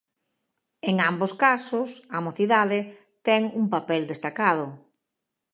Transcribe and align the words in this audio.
En 0.89 0.95
ambos 1.09 1.31
casos, 1.45 1.89
a 2.17 2.19
mocidade 2.25 2.79
ten 3.27 3.41
un 3.59 3.65
papel 3.73 4.01
destacado. 4.11 4.65